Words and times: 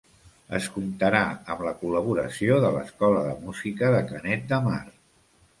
Es 0.59 0.69
comptarà 0.77 1.19
amb 1.55 1.61
la 1.67 1.75
col·laboració 1.83 2.57
de 2.65 2.71
l'Escola 2.79 3.21
de 3.29 3.37
Música 3.45 3.93
de 3.97 4.01
Canet 4.15 4.49
de 4.55 4.61
Mar. 4.71 4.85